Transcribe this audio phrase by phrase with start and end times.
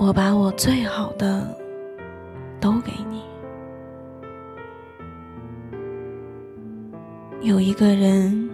[0.00, 1.46] 我把我最好的
[2.58, 3.22] 都给你。
[7.42, 8.48] 有一个人，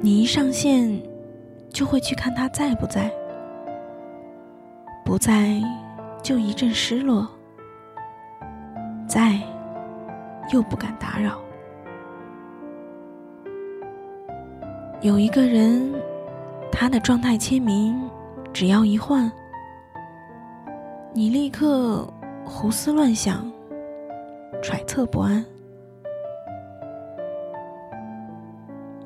[0.00, 1.00] 你一上线
[1.70, 3.08] 就会去看他在不在，
[5.04, 5.62] 不在
[6.20, 7.28] 就一阵失落，
[9.06, 9.38] 在
[10.52, 11.38] 又不敢打扰。
[15.02, 15.94] 有一个人，
[16.72, 17.96] 他的状态签名
[18.52, 19.30] 只要一换。
[21.16, 22.04] 你立刻
[22.44, 23.48] 胡思乱想，
[24.60, 25.44] 揣测不安。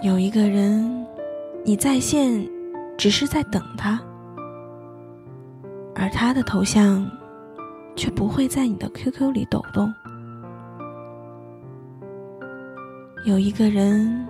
[0.01, 1.07] 有一个人，
[1.67, 2.49] 你在线
[2.97, 4.01] 只是在等他，
[5.95, 7.07] 而他的头像
[7.95, 9.93] 却不会在你的 QQ 里抖动。
[13.27, 14.27] 有一个人，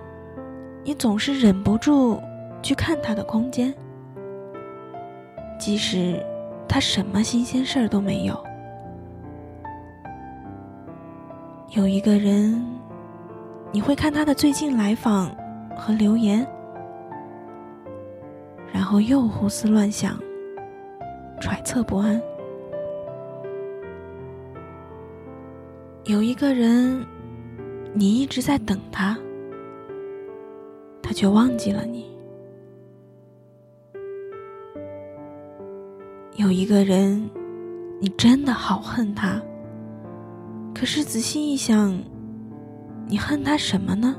[0.83, 2.21] 你总是忍不住
[2.61, 3.73] 去看他的空间，
[5.57, 6.21] 即使。
[6.69, 8.41] 他什么新鲜事儿都没有。
[11.75, 12.63] 有一个人，
[13.71, 15.35] 你会看他的最近来访
[15.75, 16.47] 和留言，
[18.71, 20.17] 然后又胡思乱想，
[21.41, 22.21] 揣测不安。
[26.05, 27.05] 有一个人，
[27.93, 29.17] 你一直在等他，
[31.01, 32.18] 他却忘记了你。
[36.39, 37.29] 有一个人，
[37.99, 39.41] 你真的好恨他。
[40.73, 42.01] 可是仔细一想，
[43.07, 44.15] 你恨他什么呢？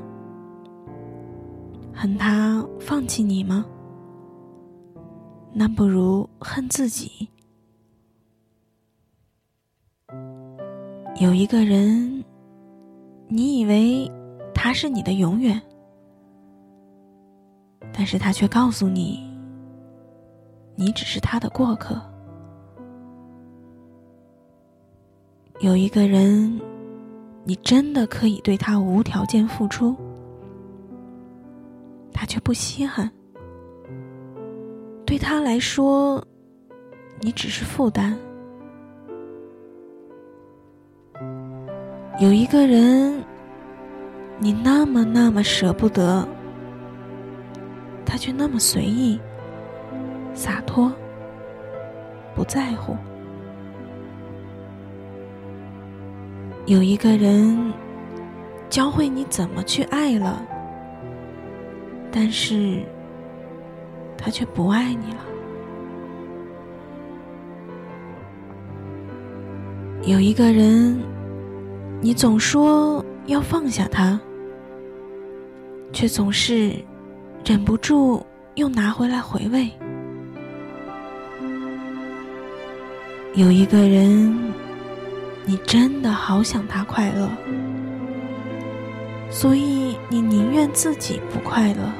[1.91, 3.65] 恨他放弃你吗？
[5.51, 7.27] 那不如恨自己。
[11.19, 12.23] 有一个人，
[13.29, 14.07] 你以为
[14.53, 15.59] 他是你的永远，
[17.91, 19.27] 但是他却告诉你，
[20.75, 21.99] 你只是他的过客。
[25.61, 26.59] 有一个人，
[27.43, 29.95] 你真的可以对他无条件付出，
[32.11, 33.07] 他却不稀罕。
[35.05, 36.25] 对他来说，
[37.19, 38.17] 你只是负担。
[42.19, 43.23] 有一个人，
[44.39, 46.27] 你那么那么舍不得，
[48.03, 49.19] 他却那么随意、
[50.33, 50.91] 洒脱、
[52.33, 52.97] 不在乎。
[56.67, 57.73] 有一个人
[58.69, 60.45] 教会你怎么去爱了，
[62.11, 62.79] 但是
[64.17, 65.17] 他却不爱你了。
[70.03, 70.97] 有一个人，
[71.99, 74.19] 你总说要放下他，
[75.91, 76.73] 却总是
[77.43, 79.69] 忍不住又拿回来回味。
[83.33, 84.70] 有一个人。
[85.45, 87.29] 你真的好想他快乐，
[89.29, 91.91] 所以你宁愿自己不快乐。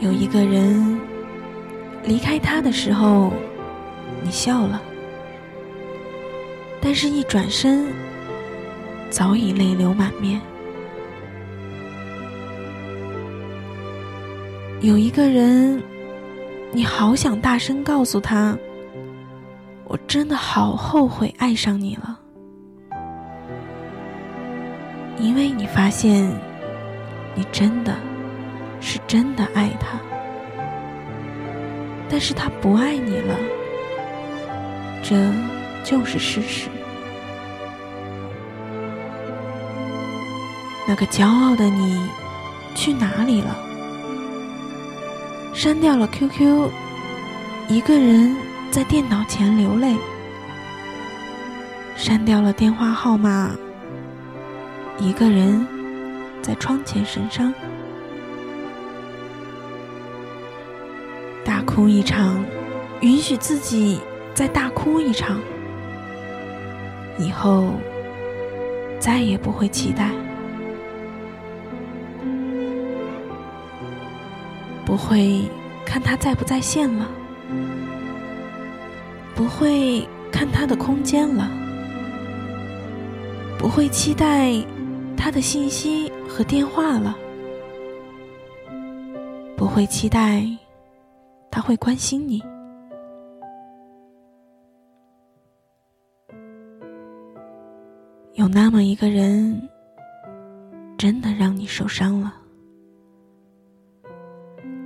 [0.00, 1.00] 有一个人
[2.04, 3.32] 离开他的时候，
[4.22, 4.80] 你笑了，
[6.80, 7.86] 但是一转身，
[9.10, 10.40] 早已泪流满面。
[14.80, 15.82] 有一个人，
[16.70, 18.56] 你好想大声告诉他。
[19.86, 22.18] 我真的好后悔爱上你了，
[25.18, 26.26] 因为你发现，
[27.34, 27.94] 你真的
[28.80, 29.98] 是真的爱他，
[32.08, 33.38] 但是他不爱你了，
[35.02, 35.14] 这
[35.84, 36.68] 就是事实。
[40.88, 42.08] 那个骄傲的你
[42.74, 43.56] 去哪里了？
[45.52, 46.70] 删掉了 QQ，
[47.68, 48.43] 一个人。
[48.74, 49.94] 在电脑前流泪，
[51.94, 53.54] 删掉了电话号码。
[54.98, 55.64] 一个人
[56.42, 57.54] 在窗前神伤，
[61.44, 62.44] 大哭一场，
[63.00, 64.00] 允许自己
[64.34, 65.38] 再大哭一场，
[67.16, 67.74] 以后
[68.98, 70.10] 再也不会期待，
[74.84, 75.48] 不会
[75.86, 77.08] 看他在不在线了。
[79.44, 81.50] 不会看他的空间了，
[83.58, 84.54] 不会期待
[85.18, 87.14] 他的信息和电话了，
[89.54, 90.46] 不会期待
[91.50, 92.42] 他会关心你。
[98.32, 99.60] 有那么一个人，
[100.96, 102.34] 真的让你受伤了。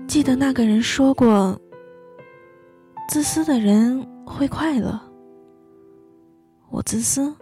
[0.08, 1.56] 记得那个人说过。
[3.10, 4.98] 自私的人会快乐。
[6.70, 7.34] 我自私，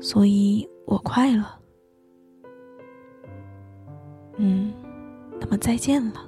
[0.00, 1.44] 所以我快乐。
[4.38, 4.72] 嗯，
[5.40, 6.20] 那么再见了。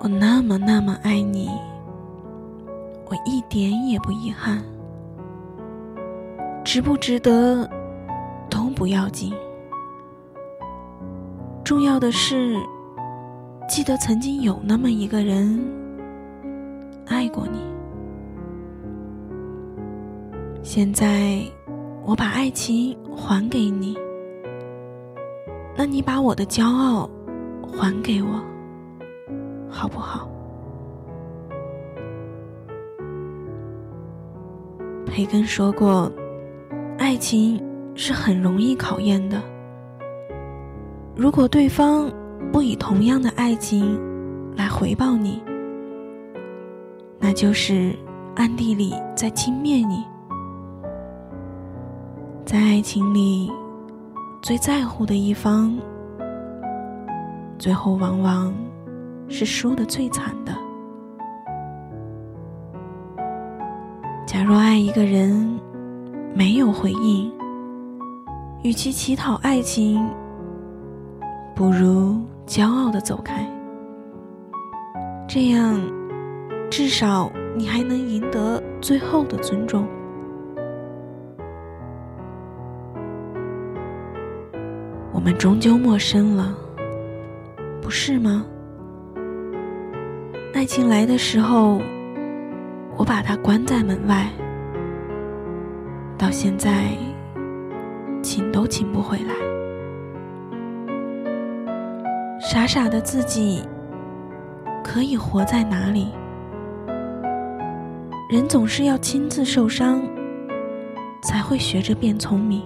[0.00, 1.48] 我那么那么爱你，
[3.06, 4.60] 我一点也不遗憾。
[6.64, 7.68] 值不值得
[8.48, 9.32] 都不要紧，
[11.64, 12.56] 重要的是
[13.68, 15.60] 记得曾经有那么一个人
[17.06, 17.60] 爱过你。
[20.62, 21.42] 现在
[22.04, 23.96] 我把爱情还给你，
[25.76, 27.10] 那你把我的骄傲
[27.76, 28.40] 还给我。
[29.68, 30.28] 好不好？
[35.06, 36.10] 培根说过，
[37.12, 37.62] 爱情
[37.94, 39.38] 是很容易考验的。
[41.14, 42.10] 如果对方
[42.50, 44.00] 不以同样的爱情
[44.56, 45.42] 来回报你，
[47.18, 47.94] 那就是
[48.34, 50.02] 暗地里在轻蔑你。
[52.46, 53.52] 在爱情里，
[54.40, 55.76] 最在乎的一方，
[57.58, 58.50] 最后往往。
[59.28, 60.52] 是输的最惨的。
[64.26, 65.58] 假若爱一个人
[66.34, 67.30] 没有回应，
[68.62, 70.02] 与其乞讨爱情，
[71.54, 73.46] 不如骄傲的走开。
[75.28, 75.78] 这样，
[76.70, 79.86] 至少你还能赢得最后的尊重。
[85.12, 86.56] 我们终究陌生了，
[87.82, 88.46] 不是吗？
[90.54, 91.78] 爱情来的时候，
[92.96, 94.28] 我把它关在门外，
[96.18, 96.96] 到现在，
[98.22, 99.34] 请都请不回来。
[102.40, 103.62] 傻傻的自己，
[104.84, 106.08] 可以活在哪里？
[108.30, 110.00] 人总是要亲自受伤，
[111.22, 112.64] 才会学着变聪明。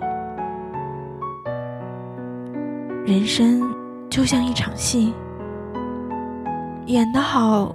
[3.04, 3.62] 人生
[4.10, 5.14] 就像一场戏。
[6.86, 7.74] 演得好，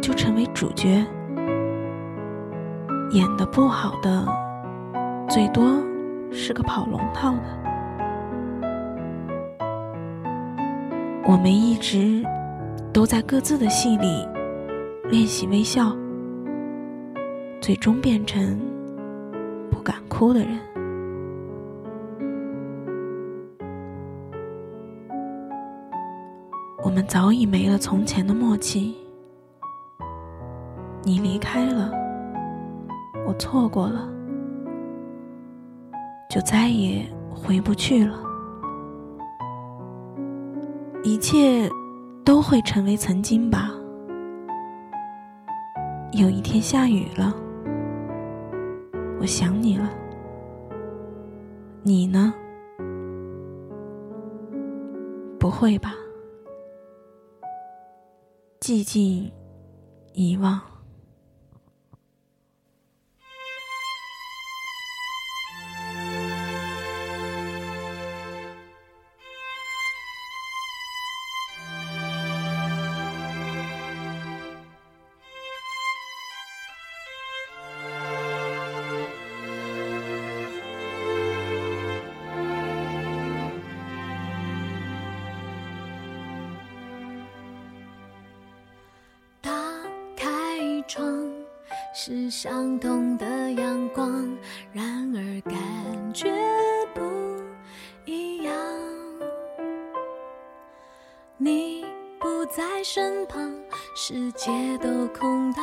[0.00, 1.04] 就成为主角；
[3.12, 4.26] 演得不好的，
[5.32, 5.82] 最多
[6.30, 7.42] 是个跑龙套的。
[11.24, 12.22] 我们一直
[12.92, 14.28] 都在各自的戏里
[15.08, 15.96] 练习微笑，
[17.62, 18.60] 最终变成
[19.70, 20.48] 不敢哭的人。
[26.84, 28.94] 我们早已没了从前的默契，
[31.02, 31.90] 你离开了，
[33.26, 34.06] 我错过了，
[36.32, 38.18] 就再也回不去了。
[41.04, 41.68] 一切
[42.24, 43.70] 都会成为曾经吧。
[46.12, 47.36] 有一天下雨了，
[49.20, 49.90] 我想你了，
[51.82, 52.32] 你呢？
[55.38, 55.92] 不会吧？
[58.58, 59.30] 寂静，
[60.14, 60.58] 遗忘。
[92.04, 94.36] 是相同的阳光，
[94.72, 95.54] 然而感
[96.12, 96.28] 觉
[96.92, 97.00] 不
[98.04, 98.52] 一样。
[101.36, 101.84] 你
[102.18, 103.54] 不在身旁，
[103.94, 105.61] 世界都空荡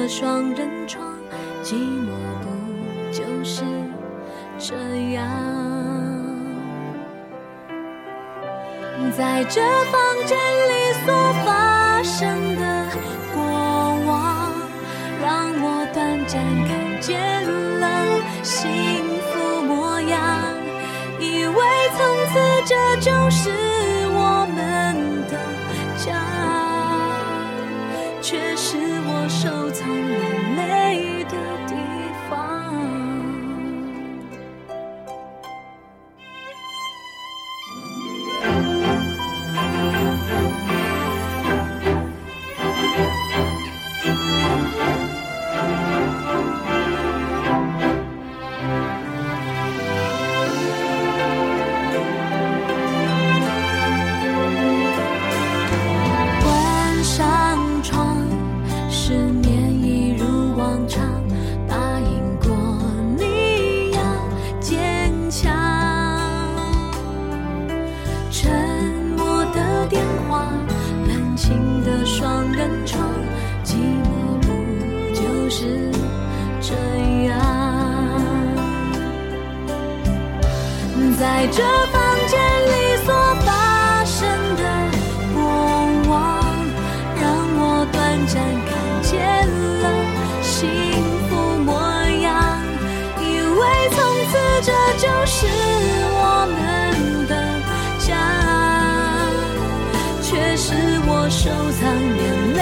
[0.00, 1.04] 的双人床，
[1.62, 2.08] 寂寞
[2.40, 2.48] 不
[3.12, 3.62] 就是
[4.58, 4.74] 这
[5.12, 5.22] 样？
[9.14, 9.60] 在这
[9.92, 10.72] 房间里
[11.04, 11.12] 所
[11.44, 12.86] 发生的
[13.34, 13.42] 过
[14.06, 14.50] 往，
[15.22, 17.20] 让我短暂看见
[17.78, 17.84] 了
[18.42, 19.04] 心
[81.52, 82.72] 这房间里
[83.04, 83.12] 所
[83.44, 83.48] 发
[84.04, 84.18] 生
[84.56, 84.62] 的
[85.34, 85.38] 过
[86.08, 86.14] 往，
[87.20, 87.22] 让
[87.58, 87.60] 我
[87.92, 88.34] 短暂
[88.66, 88.70] 看
[89.02, 89.10] 见
[89.82, 89.84] 了
[90.42, 90.58] 幸
[91.28, 91.30] 福
[91.64, 91.68] 模
[92.22, 92.28] 样，
[93.20, 93.98] 以为从
[94.30, 95.36] 此这就是
[96.14, 96.18] 我
[96.56, 96.58] 们
[97.26, 97.32] 的
[97.98, 98.08] 家，
[100.22, 100.68] 却是
[101.06, 101.82] 我收藏
[102.16, 102.22] 眼
[102.54, 102.60] 泪